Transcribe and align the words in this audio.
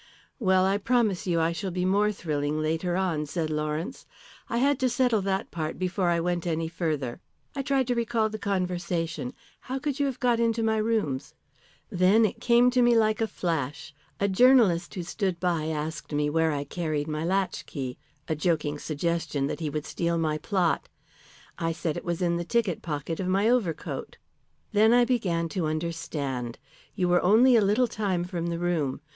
"Well, 0.39 0.65
I 0.65 0.79
promise 0.79 1.27
you 1.27 1.39
I 1.39 1.51
shall 1.51 1.69
be 1.69 1.85
more 1.85 2.11
thrilling 2.11 2.59
later 2.59 2.95
on," 2.97 3.27
said 3.27 3.51
Lawrence. 3.51 4.07
"I 4.49 4.57
had 4.57 4.79
to 4.79 4.89
settle 4.89 5.21
that 5.21 5.51
part 5.51 5.77
before 5.77 6.09
I 6.09 6.19
went 6.19 6.47
any 6.47 6.67
further. 6.67 7.21
I 7.55 7.61
tried 7.61 7.85
to 7.85 7.93
recall 7.93 8.27
the 8.27 8.39
conversation. 8.39 9.31
How 9.59 9.77
could 9.77 9.99
you 9.99 10.07
have 10.07 10.19
got 10.19 10.39
into 10.39 10.63
my 10.63 10.77
rooms? 10.77 11.35
Then 11.91 12.25
it 12.25 12.41
came 12.41 12.71
to 12.71 12.81
me 12.81 12.97
like 12.97 13.21
a 13.21 13.27
flash. 13.27 13.93
A 14.19 14.27
journalist 14.27 14.95
who 14.95 15.03
stood 15.03 15.39
by 15.39 15.67
asked 15.67 16.11
me 16.11 16.31
where 16.31 16.51
I 16.51 16.63
carried 16.63 17.07
my 17.07 17.23
latchkey 17.23 17.99
a 18.27 18.35
joking 18.35 18.79
suggestion 18.79 19.45
that 19.45 19.59
he 19.59 19.69
would 19.69 19.85
steal 19.85 20.17
my 20.17 20.39
plot. 20.39 20.89
I 21.59 21.71
said 21.73 21.93
that 21.93 21.97
it 21.99 22.05
was 22.05 22.23
in 22.23 22.37
the 22.37 22.43
ticket 22.43 22.81
pocket 22.81 23.19
of 23.19 23.27
my 23.27 23.47
overcoat." 23.47 24.17
"Then 24.71 24.93
I 24.93 25.05
began 25.05 25.47
to 25.49 25.67
understand. 25.67 26.57
You 26.95 27.07
were 27.07 27.21
only 27.21 27.55
a 27.55 27.61
little 27.61 27.87
time 27.87 28.23
from 28.23 28.47
the 28.47 28.57
room. 28.57 29.01